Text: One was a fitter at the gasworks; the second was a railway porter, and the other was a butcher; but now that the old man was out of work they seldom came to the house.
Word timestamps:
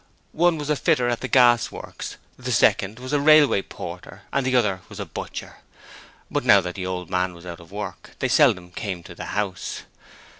One 0.33 0.57
was 0.57 0.71
a 0.71 0.75
fitter 0.75 1.09
at 1.09 1.19
the 1.21 1.27
gasworks; 1.27 2.15
the 2.35 2.51
second 2.51 2.97
was 2.97 3.13
a 3.13 3.19
railway 3.19 3.61
porter, 3.61 4.23
and 4.33 4.43
the 4.43 4.55
other 4.55 4.81
was 4.89 4.99
a 4.99 5.05
butcher; 5.05 5.57
but 6.31 6.43
now 6.43 6.59
that 6.59 6.73
the 6.73 6.87
old 6.87 7.11
man 7.11 7.35
was 7.35 7.45
out 7.45 7.59
of 7.59 7.71
work 7.71 8.15
they 8.17 8.27
seldom 8.27 8.71
came 8.71 9.03
to 9.03 9.13
the 9.13 9.25
house. 9.37 9.83